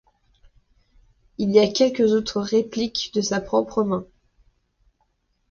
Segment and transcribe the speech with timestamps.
[1.37, 4.03] Il y a quelques autres répliques de sa propre main.